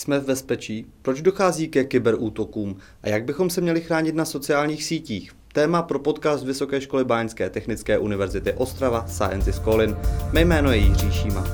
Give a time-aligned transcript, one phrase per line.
[0.00, 0.86] Jsme v bezpečí?
[1.02, 2.76] Proč dochází ke kyberútokům?
[3.02, 5.32] A jak bychom se měli chránit na sociálních sítích?
[5.52, 9.96] Téma pro podcast Vysoké školy Báňské technické univerzity Ostrava Science is Calling.
[10.32, 11.44] Mé jméno je Jiří Šíma.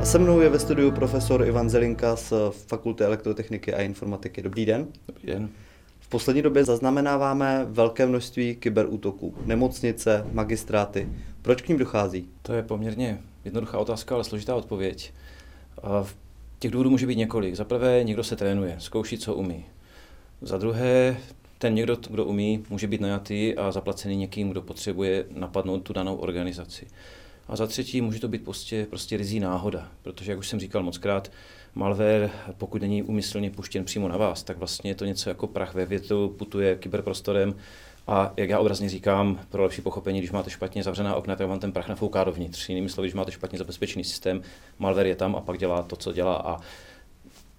[0.00, 2.32] A se mnou je ve studiu profesor Ivan Zelinka z
[2.66, 4.42] Fakulty elektrotechniky a informatiky.
[4.42, 4.86] Dobrý den.
[5.06, 5.48] Dobrý den.
[6.08, 9.34] V poslední době zaznamenáváme velké množství kyberútoků.
[9.44, 11.08] Nemocnice, magistráty.
[11.42, 12.28] Proč k ním dochází?
[12.42, 15.12] To je poměrně jednoduchá otázka, ale složitá odpověď.
[16.02, 16.16] V
[16.58, 17.54] těch důvodů může být několik.
[17.54, 19.64] Za prvé, někdo se trénuje, zkouší, co umí.
[20.42, 21.16] Za druhé,
[21.58, 26.16] ten někdo, kdo umí, může být najatý a zaplacený někým, kdo potřebuje napadnout tu danou
[26.16, 26.86] organizaci.
[27.48, 30.82] A za třetí, může to být prostě, prostě rizí náhoda, protože, jak už jsem říkal
[30.82, 31.32] mockrát,
[31.74, 35.74] malware, pokud není umyslně puštěn přímo na vás, tak vlastně je to něco jako prach
[35.74, 37.54] ve větru, putuje kyberprostorem
[38.06, 41.60] a jak já obrazně říkám, pro lepší pochopení, když máte špatně zavřená okna, tak vám
[41.60, 42.68] ten prach nafouká dovnitř.
[42.68, 44.42] Jinými slovy, když máte špatně zabezpečený systém,
[44.78, 46.60] malware je tam a pak dělá to, co dělá a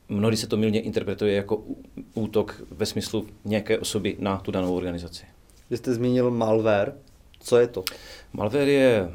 [0.10, 1.64] mnohdy se to milně interpretuje jako
[2.14, 5.26] útok ve smyslu nějaké osoby na tu danou organizaci.
[5.70, 6.94] Vy jste zmínil malware.
[7.40, 7.84] Co je to?
[8.34, 9.10] Malware je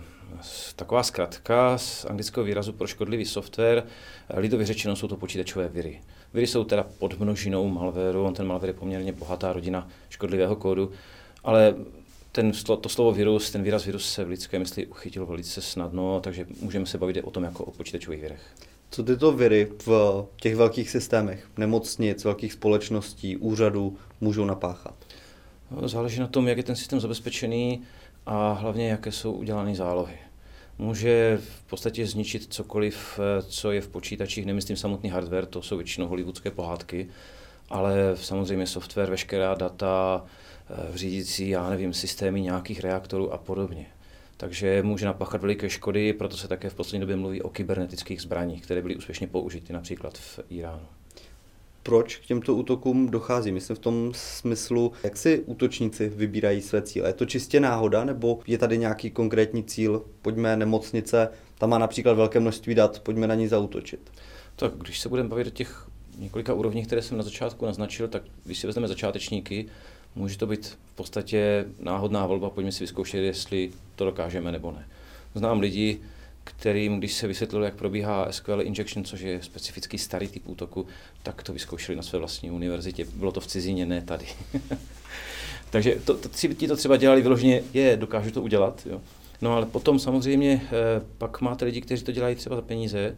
[0.76, 3.86] taková zkratka z anglického výrazu pro škodlivý software.
[4.34, 6.00] Lidově řečeno jsou to počítačové viry.
[6.34, 10.92] Viry jsou teda podmnožinou malwareu, on ten malware je poměrně bohatá rodina škodlivého kódu,
[11.44, 11.74] ale
[12.32, 16.46] ten, to slovo virus, ten výraz virus se v lidské mysli uchytil velice snadno, takže
[16.60, 18.42] můžeme se bavit o tom jako o počítačových virech.
[18.90, 24.94] Co tyto viry v těch velkých systémech, nemocnic, velkých společností, úřadů můžou napáchat?
[25.70, 27.82] No, záleží na tom, jak je ten systém zabezpečený
[28.26, 30.14] a hlavně, jaké jsou udělané zálohy.
[30.78, 36.06] Může v podstatě zničit cokoliv, co je v počítačích, nemyslím samotný hardware, to jsou většinou
[36.06, 37.08] hollywoodské pohádky,
[37.70, 40.24] ale samozřejmě software, veškerá data,
[40.70, 43.86] eh, řídící, já nevím, systémy nějakých reaktorů a podobně.
[44.36, 48.62] Takže může napáchat veliké škody, proto se také v poslední době mluví o kybernetických zbraních,
[48.62, 50.86] které byly úspěšně použity například v Iránu
[51.84, 53.52] proč k těmto útokům dochází.
[53.52, 57.08] Myslím v tom smyslu, jak si útočníci vybírají své cíle.
[57.08, 60.02] Je to čistě náhoda, nebo je tady nějaký konkrétní cíl?
[60.22, 61.28] Pojďme nemocnice,
[61.58, 64.00] tam má například velké množství dat, pojďme na ní zautočit.
[64.56, 65.86] Tak když se budeme bavit o těch
[66.18, 69.66] několika úrovních, které jsem na začátku naznačil, tak když si vezmeme začátečníky,
[70.14, 74.88] může to být v podstatě náhodná volba, pojďme si vyzkoušet, jestli to dokážeme nebo ne.
[75.34, 76.00] Znám lidi,
[76.44, 80.86] kterým, když se vysvětlilo, jak probíhá SQL injection, což je specifický starý typ útoku,
[81.22, 83.04] tak to vyzkoušeli na své vlastní univerzitě.
[83.14, 84.26] Bylo to v cizině, ne tady.
[85.70, 88.86] Takže to, to, ti to třeba dělali vyloženě, je, dokážu to udělat.
[88.86, 89.00] Jo.
[89.42, 90.70] No ale potom samozřejmě eh,
[91.18, 93.16] pak máte lidi, kteří to dělají třeba za peníze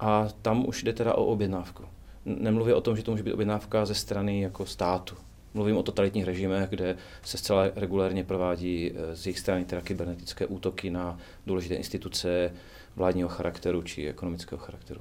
[0.00, 1.84] a tam už jde teda o objednávku.
[2.24, 5.14] Nemluvím o tom, že to může být objednávka ze strany jako státu.
[5.54, 10.46] Mluvím o totalitních režimech, kde se zcela regulérně provádí eh, z jejich strany teda kybernetické
[10.46, 12.52] útoky na důležité instituce
[12.96, 15.00] vládního charakteru či ekonomického charakteru.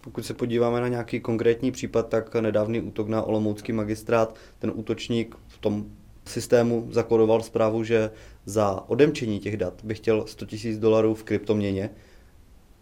[0.00, 5.36] Pokud se podíváme na nějaký konkrétní případ, tak nedávný útok na Olomoucký magistrát, ten útočník
[5.48, 5.86] v tom
[6.24, 8.10] systému zakodoval zprávu, že
[8.44, 11.90] za odemčení těch dat by chtěl 100 000 dolarů v kryptoměně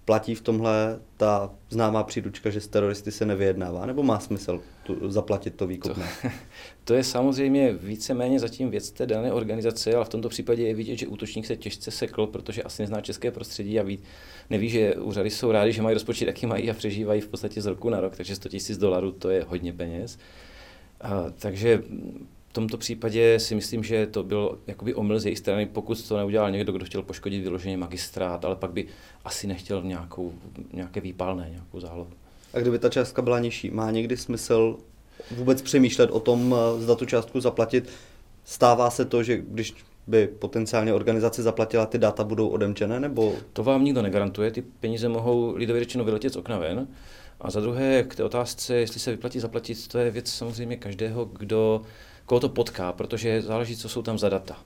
[0.05, 5.11] platí v tomhle ta známá příručka, že s teroristy se nevyjednává, nebo má smysl tu,
[5.11, 6.09] zaplatit to výkupné?
[6.23, 6.29] To,
[6.85, 10.97] to je samozřejmě víceméně zatím věc té dané organizace, ale v tomto případě je vidět,
[10.97, 13.99] že útočník se těžce sekl, protože asi nezná české prostředí a ví,
[14.51, 17.67] neví, že úřady jsou rádi, že mají rozpočet, jaký mají a přežívají v podstatě z
[17.67, 20.19] roku na rok, takže 100 000 dolarů to je hodně peněz.
[21.01, 21.83] A, takže
[22.55, 26.51] tomto případě si myslím, že to byl jakoby omyl z její strany, pokud to neudělal
[26.51, 28.87] někdo, kdo chtěl poškodit vyloženě magistrát, ale pak by
[29.25, 30.33] asi nechtěl nějakou,
[30.73, 32.11] nějaké výpalné, nějakou zálohu.
[32.55, 34.77] A kdyby ta částka byla nižší, má někdy smysl
[35.31, 37.91] vůbec přemýšlet o tom, eh, zda tu částku zaplatit?
[38.45, 39.75] Stává se to, že když
[40.07, 43.35] by potenciálně organizace zaplatila, ty data budou odemčené, nebo?
[43.53, 46.89] To vám nikdo negarantuje, ty peníze mohou lidově řečeno vyletět z okna ven.
[47.41, 51.25] A za druhé, k té otázce, jestli se vyplatí zaplatit, to je věc samozřejmě každého,
[51.25, 51.83] kdo
[52.27, 54.57] koho to potká, protože záleží, co jsou tam za data.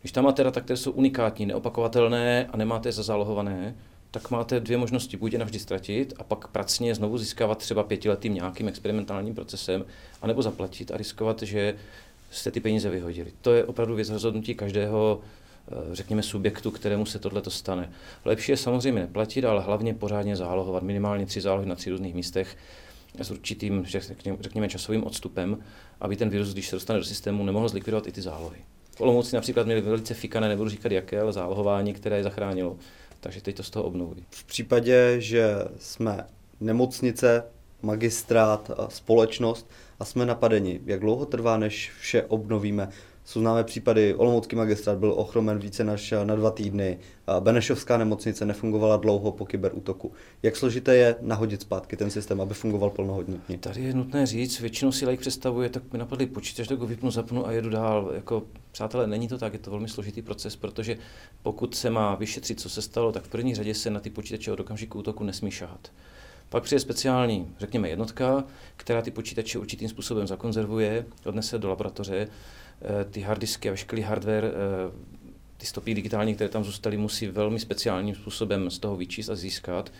[0.00, 3.74] Když tam máte data, které jsou unikátní, neopakovatelné a nemáte je zazálohované,
[4.10, 5.16] tak máte dvě možnosti.
[5.16, 9.84] Buď je navždy ztratit a pak pracně znovu získávat třeba pětiletým nějakým experimentálním procesem,
[10.22, 11.74] anebo zaplatit a riskovat, že
[12.30, 13.32] jste ty peníze vyhodili.
[13.40, 15.20] To je opravdu věc rozhodnutí každého,
[15.68, 17.90] eh, řekněme, subjektu, kterému se tohle stane.
[18.24, 20.82] Lepší je samozřejmě neplatit, ale hlavně pořádně zálohovat.
[20.82, 22.56] Minimálně tři zálohy na tři různých místech
[23.24, 23.84] s určitým,
[24.40, 25.58] řekněme, časovým odstupem,
[26.00, 28.58] aby ten virus, když se dostane do systému, nemohl zlikvidovat i ty zálohy.
[28.96, 32.76] V Olomouci například měli velice fikané, nebudu říkat jaké, ale zálohování, které je zachránilo.
[33.20, 34.24] Takže teď to z toho obnoví.
[34.30, 36.26] V případě, že jsme
[36.60, 37.44] nemocnice,
[37.82, 39.70] magistrát, společnost
[40.00, 42.88] a jsme napadeni, jak dlouho trvá, než vše obnovíme?
[43.26, 46.98] Jsou známé případy, Olomoucký magistrát byl ochromen více než na dva týdny,
[47.40, 50.12] Benešovská nemocnice nefungovala dlouho po kyberútoku.
[50.42, 53.58] Jak složité je nahodit zpátky ten systém, aby fungoval plnohodnotně?
[53.58, 57.10] Tady je nutné říct, většinou si like představuje, tak mi napadly počítač, tak ho vypnu,
[57.10, 58.10] zapnu a jedu dál.
[58.14, 58.42] Jako,
[58.72, 60.98] přátelé, není to tak, je to velmi složitý proces, protože
[61.42, 64.52] pokud se má vyšetřit, co se stalo, tak v první řadě se na ty počítače
[64.52, 65.92] od okamžiku útoku nesmí šahat.
[66.48, 68.44] Pak přijde speciální, řekněme, jednotka,
[68.76, 72.28] která ty počítače určitým způsobem zakonzervuje, odnese do laboratoře,
[73.10, 74.92] ty harddisky a veškerý hardware, eh,
[75.56, 79.92] ty stopy digitální, které tam zůstaly, musí velmi speciálním způsobem z toho vyčíst a získat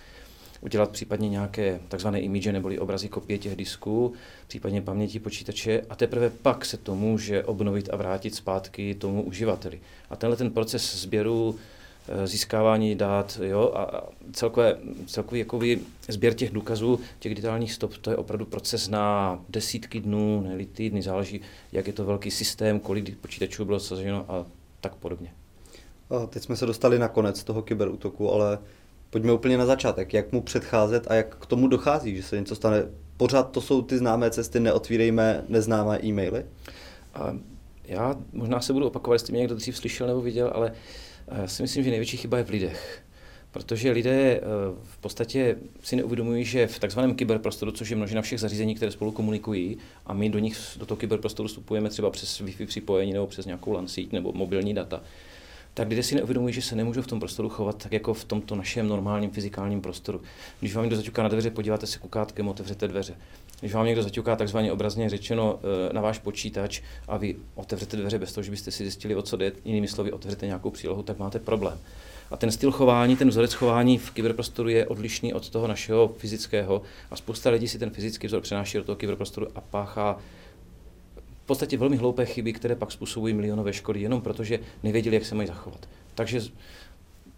[0.60, 4.12] udělat případně nějaké takzvané image neboli obrazy kopie těch disků,
[4.46, 9.80] případně paměti počítače a teprve pak se to může obnovit a vrátit zpátky tomu uživateli.
[10.10, 11.75] A tenhle ten proces sběru Eh,
[12.24, 14.76] získávání dát jo, a celkové,
[15.06, 20.40] celkový jakoby sběr těch důkazů, těch digitálních stop, to je opravdu proces na desítky dnů,
[20.40, 21.40] ne týdny, záleží,
[21.72, 24.46] jak je to velký systém, kolik počítačů bylo saženo a
[24.80, 25.32] tak podobně.
[26.10, 28.58] A teď jsme se dostali na konec toho kyberútoku, ale
[29.10, 30.14] pojďme úplně na začátek.
[30.14, 32.82] Jak mu předcházet a jak k tomu dochází, že se něco stane?
[33.16, 36.46] Pořád to jsou ty známé cesty, neotvírejme neznámé e-maily?
[37.14, 37.36] A
[37.84, 40.76] já možná se budu opakovat, jestli mě někdo dřív slyšel nebo viděl, ale uh,
[41.34, 43.02] já si myslím, že největší chyba je v lidech.
[43.50, 44.40] Protože lidé eh,
[44.82, 49.12] v podstatě si neuvědomují, že v takzvaném kyberprostoru, což je množina všech zařízení, které spolu
[49.12, 53.46] komunikují, a my do nich, do toho kyberprostoru vstupujeme třeba přes Wi-Fi připojení nebo přes
[53.46, 55.02] nějakou LAN síť nebo mobilní data,
[55.74, 58.56] tak lidé si neuvědomují, že se nemůžou v tom prostoru chovat tak jako v tomto
[58.56, 60.20] našem normálním fyzikálním prostoru.
[60.60, 63.14] Když vám někdo zaťuká na dveře, podíváte se kukátkem, otevřete dveře.
[63.60, 65.58] Když vám někdo zaťuká takzvaně obrazně řečeno
[65.90, 69.22] eh, na váš počítač a vy otevřete dveře bez toho, že byste si zjistili, o
[69.22, 71.78] co jde, jinými slovy otevřete nějakou přílohu, tak máte problém.
[72.30, 76.82] A ten styl chování, ten vzorec chování v kyberprostoru je odlišný od toho našeho fyzického
[77.10, 80.18] a spousta lidí si ten fyzický vzor přenáší do toho kyberprostoru a páchá
[81.42, 85.34] v podstatě velmi hloupé chyby, které pak způsobují milionové škody, jenom protože nevěděli, jak se
[85.34, 85.88] mají zachovat.
[86.14, 86.40] Takže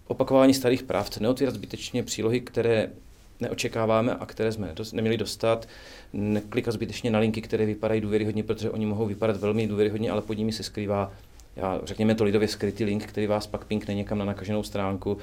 [0.07, 2.91] opakování starých pravd, neotvírat zbytečně přílohy, které
[3.41, 5.69] neočekáváme a které jsme neměli dostat,
[6.13, 10.39] neklikat zbytečně na linky, které vypadají důvěryhodně, protože oni mohou vypadat velmi důvěryhodně, ale pod
[10.39, 11.13] nimi se skrývá,
[11.57, 15.19] já, řekněme to lidově skrytý link, který vás pak pinkne někam na nakaženou stránku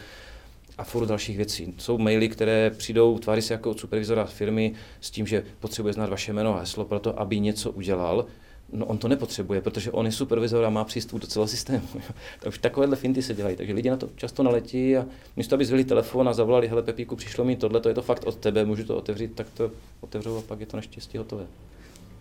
[0.77, 1.73] a furt dalších věcí.
[1.77, 6.09] Jsou maily, které přijdou, tváří se jako od supervizora firmy s tím, že potřebuje znát
[6.09, 8.25] vaše jméno a heslo pro to, aby něco udělal,
[8.71, 11.87] No on to nepotřebuje, protože on je supervizor a má přístup do celého systému.
[12.39, 13.55] tak už takovéhle finty se dělají.
[13.55, 17.15] Takže lidi na to často naletí a místo, aby zvili telefon a zavolali, hele Pepíku,
[17.15, 19.71] přišlo mi tohle, to je to fakt od tebe, můžu to otevřít, tak to
[20.01, 21.45] otevřou a pak je to naštěstí hotové.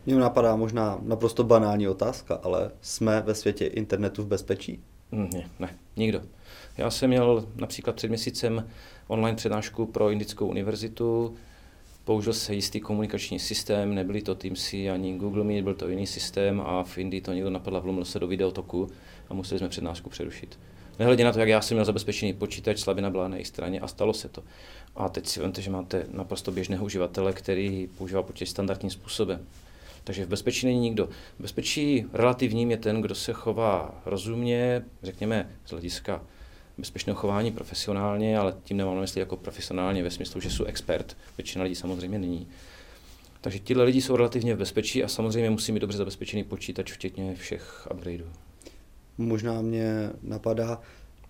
[0.06, 4.80] Mně napadá možná naprosto banální otázka, ale jsme ve světě internetu v bezpečí?
[5.12, 6.20] Mm, ne, ne, nikdo.
[6.78, 8.68] Já jsem měl například před měsícem
[9.06, 11.34] online přednášku pro Indickou univerzitu,
[12.04, 16.60] Použil se jistý komunikační systém, nebyly to Teamsy ani Google Meet, byl to jiný systém
[16.60, 18.88] a v Indii to někdo napadl, vlomil se do videotoku
[19.28, 20.58] a museli jsme přednášku přerušit.
[20.98, 23.88] Nehledě na to, jak já jsem měl zabezpečený počítač, slabina byla na její straně a
[23.88, 24.42] stalo se to.
[24.96, 29.46] A teď si vemte, že máte naprosto běžného uživatele, který používá počítač standardním způsobem.
[30.04, 31.06] Takže v bezpečí není nikdo.
[31.38, 36.22] V bezpečí relativním je ten, kdo se chová rozumně, řekněme z hlediska
[36.78, 41.16] bezpečného chování profesionálně, ale tím nemám na mysli jako profesionálně ve smyslu, že jsou expert.
[41.38, 42.46] Většina lidí samozřejmě není.
[43.40, 47.34] Takže tihle lidi jsou relativně v bezpečí a samozřejmě musí mít dobře zabezpečený počítač, včetně
[47.34, 48.26] všech upgradeů.
[49.18, 50.80] Možná mě napadá,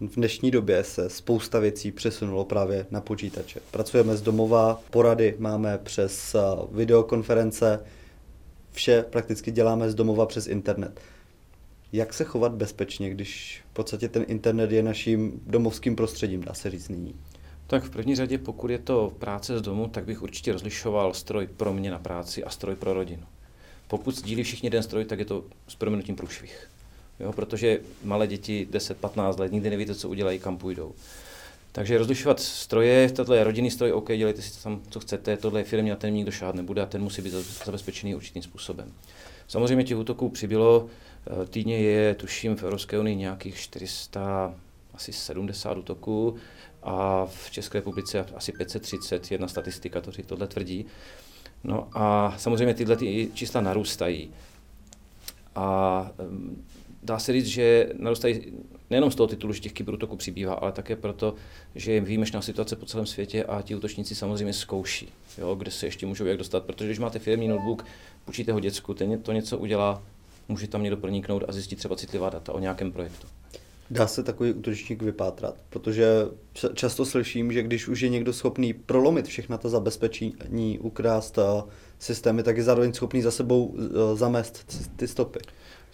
[0.00, 3.60] v dnešní době se spousta věcí přesunulo právě na počítače.
[3.70, 6.36] Pracujeme z domova, porady máme přes
[6.72, 7.80] videokonference,
[8.72, 11.00] vše prakticky děláme z domova přes internet
[11.92, 16.70] jak se chovat bezpečně, když v podstatě ten internet je naším domovským prostředím, dá se
[16.70, 17.14] říct nyní?
[17.66, 21.46] Tak v první řadě, pokud je to práce z domu, tak bych určitě rozlišoval stroj
[21.46, 23.22] pro mě na práci a stroj pro rodinu.
[23.88, 26.70] Pokud sdílí všichni jeden stroj, tak je to s proměnutím průšvih.
[27.20, 30.94] Jo, protože malé děti 10-15 let nikdy nevíte, co udělají, kam půjdou.
[31.72, 35.64] Takže rozlišovat stroje, tohle je rodinný stroj, OK, dělejte si tam, co chcete, tohle je
[35.64, 37.32] firmě a ten nikdo šát nebude a ten musí být
[37.64, 38.92] zabezpečený určitým způsobem.
[39.48, 40.88] Samozřejmě těch útoků přibylo,
[41.26, 44.54] Eh, týdně je, tuším, v Evropské unii nějakých 400,
[44.94, 46.36] asi 70 útoků
[46.82, 50.86] a v České republice asi 530, jedna statistika to tohle tvrdí.
[51.64, 54.30] No a samozřejmě tyhle ty čísla narůstají.
[55.54, 56.10] A
[57.04, 58.42] dá se říct, že narůstají
[58.90, 61.34] nejenom z toho titulu, že těch kyberútoků přibývá, ale také proto,
[61.74, 65.08] že je výjimečná situace po celém světě a ti útočníci samozřejmě zkouší,
[65.38, 66.64] jo, kde se ještě můžou jak dostat.
[66.64, 67.84] Protože když máte firmní notebook,
[68.24, 70.02] půjčíte ho děcku, ten to něco udělá,
[70.48, 73.26] může tam někdo proniknout a zjistit třeba citlivá data o nějakém projektu.
[73.90, 76.06] Dá se takový útočník vypátrat, protože
[76.74, 81.38] často slyším, že když už je někdo schopný prolomit všechna ta zabezpečení, ukrást
[81.98, 85.38] systémy, tak je zároveň schopný za sebou eh, zamést ty stopy.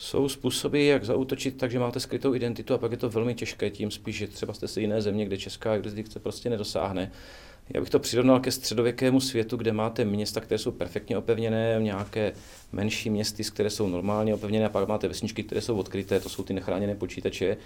[0.00, 3.70] Jsou způsoby, jak zautočit tak, že máte skrytou identitu a pak je to velmi těžké,
[3.70, 7.12] tím spíš, že třeba jste si jiné země, kde česká jurisdikce prostě nedosáhne.
[7.74, 12.32] Já bych to přirovnal ke středověkému světu, kde máte města, které jsou perfektně opevněné, nějaké
[12.72, 16.42] menší městy, které jsou normálně opevněné, a pak máte vesničky, které jsou odkryté, to jsou
[16.42, 17.56] ty nechráněné počítače.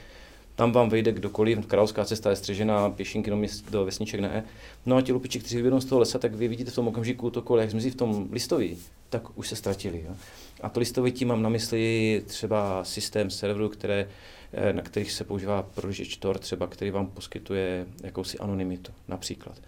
[0.57, 4.45] Tam vám vejde kdokoliv, královská cesta je střežená, pěšinky do, měst, do vesniček ne.
[4.87, 7.31] No a ti lupiči, kteří vyběhnou z toho lesa, tak vy vidíte v tom okamžiku
[7.31, 8.79] to kole, jak zmizí v tom listoví,
[9.11, 10.05] tak už se ztratili.
[10.09, 10.15] Jo.
[10.61, 14.09] A to listovití mám na mysli třeba systém serverů, které,
[14.53, 19.59] eh, na kterých se používá prohlížeč Tor, třeba, který vám poskytuje jakousi anonymitu, například.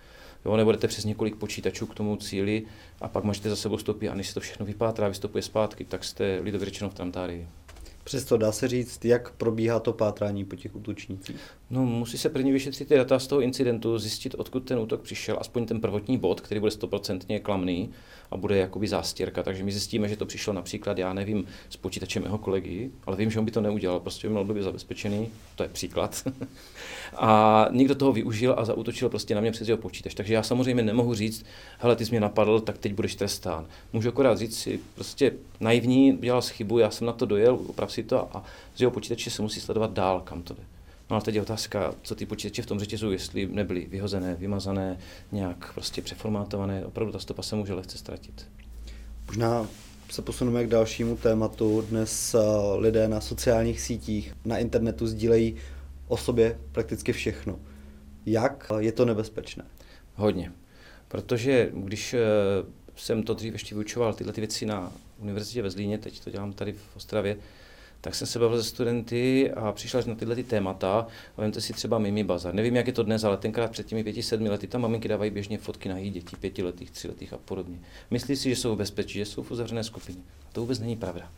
[0.45, 2.63] Jo, nebudete přes několik počítačů k tomu cíli
[3.01, 6.05] a pak máte za sebou stopy a než se to všechno vypátrá, vystupuje zpátky, tak
[6.05, 7.49] jste lidově řečeno v Tramtárii.
[8.07, 11.41] Přesto dá se říct, jak probíhá to pátrání po těch útočnících?
[11.71, 15.37] No, musí se prvně vyšetřit ty data z toho incidentu, zjistit, odkud ten útok přišel,
[15.41, 17.91] aspoň ten prvotní bod, který bude stoprocentně klamný
[18.31, 19.43] a bude jakoby zástěrka.
[19.43, 23.31] Takže my zjistíme, že to přišlo například, já nevím, s počítačem mého kolegy, ale vím,
[23.31, 26.29] že on by to neudělal, prostě by měl být zabezpečený, to je příklad.
[27.17, 30.15] a někdo toho využil a zautočil prostě na mě přes jeho počítač.
[30.15, 31.45] Takže já samozřejmě nemohu říct,
[31.79, 33.67] hele, ty jsi mě napadl, tak teď budeš trestán.
[33.93, 38.03] Můžu akorát říct si, prostě naivní, dělal chybu, já jsem na to dojel, oprav si
[38.03, 38.45] to a
[38.77, 40.76] z jeho počítače se musí sledovat dál, kam to jde.
[41.11, 44.99] No a teď je otázka, co ty počítače v tom řetězu, jestli nebyly vyhozené, vymazané,
[45.33, 48.49] nějak prostě přeformátované, opravdu ta stopa se může lehce ztratit.
[49.27, 49.69] Možná
[50.11, 51.81] se posuneme k dalšímu tématu.
[51.89, 52.39] Dnes eh,
[52.79, 55.57] lidé na sociálních sítích, na internetu sdílejí
[56.09, 57.59] o sobě prakticky všechno.
[58.27, 59.65] Jak je to nebezpečné?
[60.15, 60.53] Hodně.
[61.09, 62.21] Protože když eh,
[62.97, 66.53] jsem to dřív ještě vyučoval tyhle ty věci na univerzitě ve Zlíně, teď to dělám
[66.53, 67.37] tady v Ostravě,
[68.01, 71.07] tak jsem se bavil se studenty a přišla na tyhle ty témata.
[71.37, 72.55] Vemte si třeba Mimi Bazar.
[72.55, 75.31] Nevím, jak je to dnes, ale tenkrát před těmi pěti, sedmi lety tam maminky dávají
[75.31, 77.79] běžně fotky na jejich dětí, pětiletých, tříletých a podobně.
[78.11, 80.19] Myslí si, že jsou v bezpečí, že jsou v uzavřené skupině.
[80.19, 81.31] A to vůbec není pravda.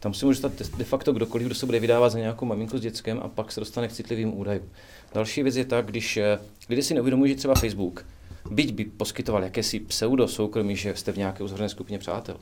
[0.00, 2.80] Tam si může stát de facto kdokoliv, kdo se bude vydávat za nějakou maminku s
[2.80, 4.68] dětskem a pak se dostane k citlivým údajům.
[5.14, 8.06] Další věc je tak, když eh, lidé si neuvědomují, že třeba Facebook,
[8.50, 12.36] byť by poskytoval jakési pseudo soukromí, že jste v nějaké uzavřené skupině přátel,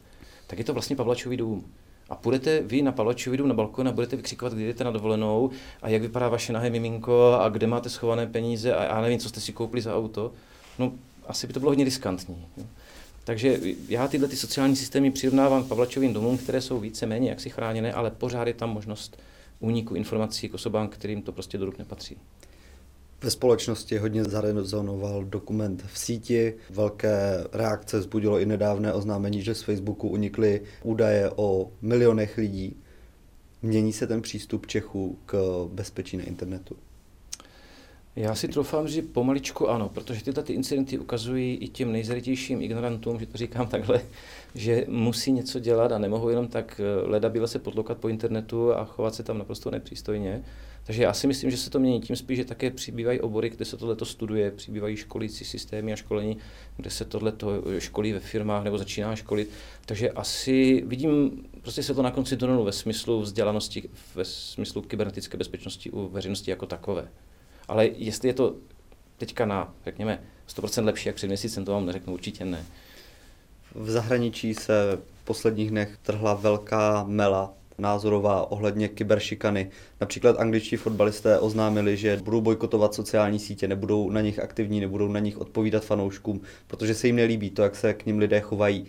[0.47, 1.65] tak je to vlastně Pavlačový dům.
[2.13, 5.51] A půjdete vy na Pavlačový dům na balkon a budete vykřikovat, kdy jdete na dovolenou
[5.83, 9.29] a jak vypadá vaše nahé miminko a kde máte schované peníze a já nevím, co
[9.29, 10.33] jste si koupili za auto.
[10.79, 10.93] No,
[11.27, 12.47] asi by to bylo hodně riskantní.
[12.57, 12.65] Jo.
[13.25, 17.51] Takže já tyhle ty sociální systémy přirovnávám k Pavlačovým domům, které jsou více méně jaksi
[17.51, 19.19] chráněné, ale pořád je tam možnost
[19.61, 22.17] úniku informací k osobám, kterým to prostě do ruk nepatří.
[23.23, 26.55] Ve společnosti hodně zarezonoval dokument v síti.
[26.71, 32.77] Velké reakce vzbudilo i nedávné oznámení, že z Facebooku unikly údaje o milionech lidí.
[33.63, 36.77] Mění se ten přístup Čechů k bezpečí na internetu?
[38.17, 43.21] Já si troufám říct pomaličku ano, protože tyhle ty incidenty ukazují i těm nejzaritějším ignorantům,
[43.21, 44.01] že to říkám takhle,
[44.55, 48.75] že musí něco dělat a nemohou jenom tak eh, leda byla se podlokat po internetu
[48.75, 50.45] a chovat se tam naprosto nepřístojně.
[50.85, 53.65] Takže já si myslím, že se to mění tím spíš, že také přibývají obory, kde
[53.65, 56.39] se tohle studuje, přibývají školící systémy a školení,
[56.77, 57.33] kde se tohle
[57.79, 59.51] školí ve firmách nebo začíná školit.
[59.87, 65.37] Takže asi vidím prostě se to na konci tunelu ve smyslu vzdělanosti, ve smyslu kybernetické
[65.37, 67.09] bezpečnosti u veřejnosti jako takové.
[67.73, 68.55] Ale jestli je to
[69.17, 72.65] teďka na, řekněme, 100% lepší jak před měsícem, to vám neřeknu určitě ne.
[73.75, 79.71] V zahraničí se v posledních dnech trhla velká mela názorová ohledně kyberšikany.
[80.01, 85.21] Například angličtí fotbalisté oznámili, že budou bojkotovat sociální sítě, nebudou na nich aktivní, nebudou na
[85.21, 88.87] nich odpovídat fanouškům, protože se jim nelíbí to, jak se k nim lidé chovají.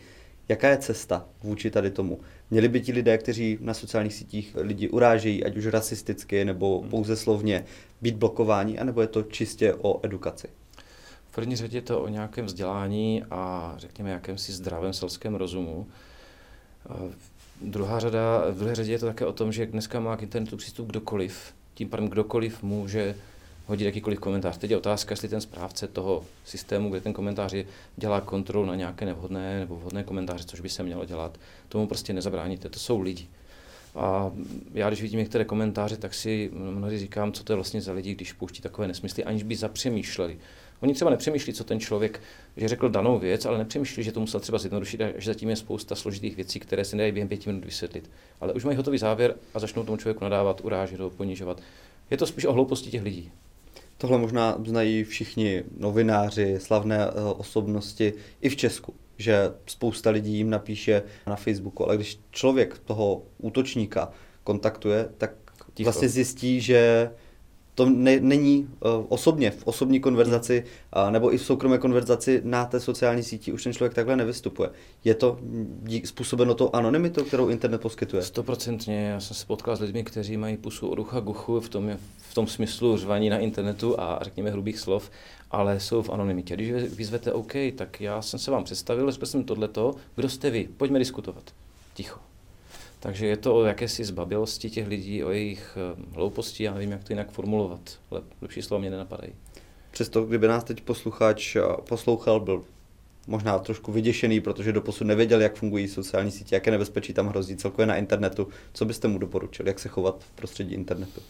[0.50, 2.20] Jaká je cesta vůči tady tomu?
[2.52, 6.90] Měli by ti lidé, kteří na sociálních sítích lidi urážejí, ať už rasisticky nebo hmm.
[6.90, 7.66] pouze slovně,
[8.04, 10.48] být blokováni, anebo je to čistě o edukaci?
[11.28, 15.88] V první řadě je to o nějakém vzdělání a řekněme jakémsi zdravém selském rozumu.
[17.62, 20.58] Druhá řada, v druhé řadě je to také o tom, že dneska má k internetu
[20.58, 21.54] přístup kdokoliv.
[21.74, 23.16] Tím pádem kdokoliv může
[23.66, 24.58] hodit jakýkoliv komentář.
[24.58, 27.66] Teď je otázka, jestli ten správce toho systému, kde ten komentář je,
[27.98, 31.38] dělá kontrolu na nějaké nevhodné nebo vhodné komentáře, což by se mělo dělat.
[31.70, 33.28] Tomu prostě nezabráníte, to jsou lidi.
[33.96, 34.32] A
[34.74, 38.16] já, když vidím některé komentáře, tak si mnohdy říkám, co to je vlastně za lidi,
[38.16, 40.38] když pouští takové nesmysly, aniž by zapřemýšleli.
[40.82, 42.22] Oni třeba nepřemýšlí, co ten člověk,
[42.58, 45.56] že řekl danou věc, ale nepřemýšlí, že to musel třeba zjednodušit a že zatím je
[45.56, 48.10] spousta složitých věcí, které se nedají během pěti minut vysvětlit.
[48.42, 51.62] Ale už mají hotový závěr a začnou tomu člověku nadávat, urážet ho, ponižovat.
[52.12, 53.32] Je to spíš o hlouposti těch lidí.
[53.98, 60.50] Tohle možná znají všichni novináři, slavné eh, osobnosti i v Česku, že spousta lidí jim
[60.50, 64.12] napíše na Facebooku, ale když člověk toho útočníka
[64.44, 65.32] kontaktuje, tak
[65.74, 65.86] Ticho.
[65.86, 67.10] vlastně zjistí, že
[67.76, 70.64] to ne, není uh, osobně, v osobní konverzaci
[70.96, 74.70] uh, nebo i v soukromé konverzaci na té sociální síti už ten člověk takhle nevystupuje.
[75.04, 75.38] Je to
[75.84, 78.24] dík, způsobeno to anonymitou, kterou internet poskytuje?
[78.24, 79.06] Stoprocentně.
[79.06, 82.34] Já jsem se potkal s lidmi, kteří mají pusu od ucha guchu v tom, v
[82.34, 85.12] tom smyslu řvaní na internetu a řekněme hrubých slov,
[85.54, 86.56] ale jsou v anonymitě.
[86.56, 90.70] Když vyzvete OK, tak já jsem se vám představil, řekl jsem tohleto, kdo jste vy,
[90.78, 91.44] pojďme diskutovat.
[91.94, 92.20] Ticho.
[93.00, 97.04] Takže je to o jakési zbabilosti těch lidí, o jejich eh, hlouposti, já nevím, jak
[97.04, 99.34] to jinak formulovat, ale lepší slova mě nenapadají.
[99.92, 102.64] Přesto, kdyby nás teď posluchač eh, poslouchal, byl
[103.28, 107.86] možná trošku vyděšený, protože doposud nevěděl, jak fungují sociální sítě, jaké nebezpečí tam hrozí celkově
[107.86, 108.48] na internetu.
[108.74, 111.22] Co byste mu doporučil, jak se chovat v prostředí internetu?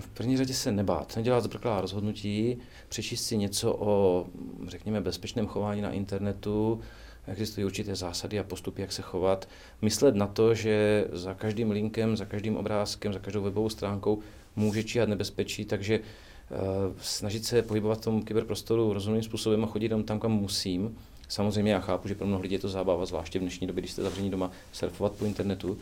[0.00, 4.26] V první řadě se nebát, nedělat zbrklá rozhodnutí, přečíst si něco o,
[4.66, 6.80] řekněme, bezpečném chování na internetu,
[7.26, 9.48] existují určité zásady a postupy, jak se chovat.
[9.82, 14.18] Myslet na to, že za každým linkem, za každým obrázkem, za každou webovou stránkou
[14.56, 16.56] může číhat nebezpečí, takže uh,
[17.00, 20.96] snažit se pohybovat v tom kyberprostoru rozumným způsobem a chodit tam, tam, kam musím.
[21.30, 23.92] Samozřejmě já chápu, že pro mnoho lidí je to zábava, zvláště v dnešní době, když
[23.92, 25.78] jste zavření doma, surfovat po internetu.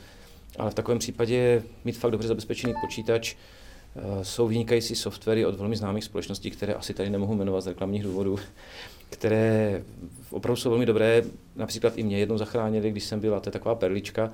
[0.58, 5.76] Ale v takovém případě mít fakt dobře zabezpečený počítač, uh, jsou vynikající softwary od velmi
[5.76, 8.38] známých společností, které asi tady nemohu jmenovat z reklamních důvodů,
[9.10, 9.82] které
[10.30, 11.22] opravdu jsou velmi dobré.
[11.56, 14.32] Například i mě jednou zachránili, když jsem byl, a to je taková perlička,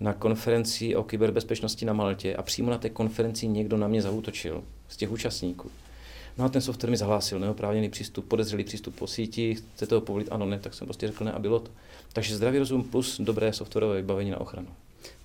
[0.00, 4.64] na konferenci o kyberbezpečnosti na Maltě a přímo na té konferenci někdo na mě zautočil
[4.88, 5.70] z těch účastníků.
[6.38, 10.28] No a ten software mi zahlásil neoprávněný přístup, podezřelý přístup po síti, chcete to povolit,
[10.30, 11.70] ano, ne, tak jsem prostě řekl ne a bylo to.
[12.12, 14.68] Takže zdravý rozum plus dobré softwarové vybavení na ochranu.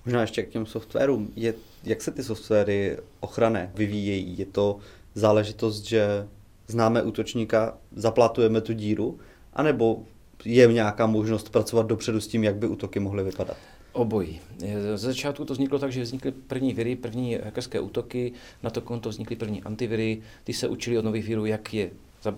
[0.04, 1.32] Možná ještě k těm softwarům.
[1.36, 4.38] Je, jak se ty softwary ochranné vyvíjejí?
[4.38, 4.78] Je to
[5.14, 6.28] záležitost, že
[6.68, 9.18] známe útočníka, zaplatujeme tu díru,
[9.52, 10.02] anebo
[10.44, 13.56] je nějaká možnost pracovat dopředu s tím, jak by útoky mohly vypadat?
[13.92, 14.40] Obojí.
[14.94, 18.32] Ze začátku to vzniklo tak, že vznikly první viry, první hackerské útoky,
[18.62, 21.90] na to konto vznikly první antiviry, ty se učili od nových virů, jak je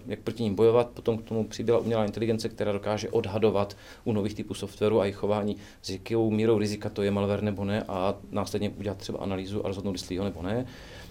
[0.06, 4.34] jak proti ním bojovat, potom k tomu přibyla umělá inteligence, která dokáže odhadovat u nových
[4.34, 8.14] typů softwaru a jejich chování, s jakou mírou rizika to je malware nebo ne a
[8.30, 10.66] následně udělat třeba analýzu a rozhodnout, jestli jo nebo ne.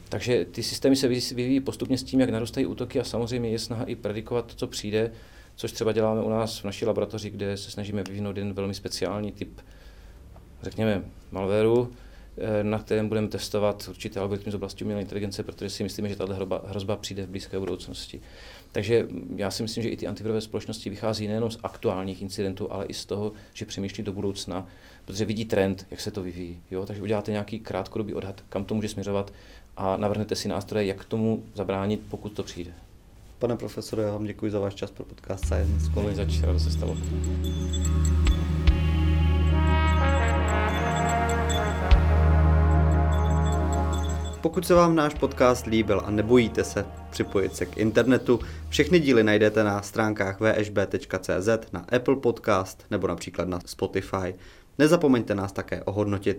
[0.09, 3.83] Takže ty systémy se vyvíjí postupně s tím, jak narůstají útoky a samozřejmě je snaha
[3.83, 5.11] i predikovat to, co přijde,
[5.55, 9.31] což třeba děláme u nás v naší laboratoři, kde se snažíme vyvinout jeden velmi speciální
[9.31, 9.61] typ,
[10.63, 11.89] řekněme, malwareu,
[12.37, 16.15] eh, na kterém budeme testovat určité algoritmy z oblasti umělé inteligence, protože si myslíme, že
[16.15, 18.21] tato hrozba, hrozba přijde v blízké budoucnosti.
[18.71, 22.85] Takže já si myslím, že i ty antivirové společnosti vychází nejenom z aktuálních incidentů, ale
[22.85, 24.67] i z toho, že přemýšlí do budoucna,
[25.05, 26.61] protože vidí trend, jak se to vyvíjí.
[26.71, 26.85] Jo?
[26.85, 29.33] Takže uděláte nějaký krátkodobý odhad, kam to může směřovat
[29.77, 32.71] a navrhnete si nástroje, jak tomu zabránit, pokud to přijde.
[33.39, 36.15] Pane profesore, já vám děkuji za váš čas pro podcast Science College.
[36.15, 36.97] Zač, se stalo.
[44.41, 49.23] Pokud se vám náš podcast líbil a nebojíte se připojit se k internetu, všechny díly
[49.23, 54.35] najdete na stránkách vsb.cz, na Apple Podcast nebo například na Spotify.
[54.77, 56.37] Nezapomeňte nás také ohodnotit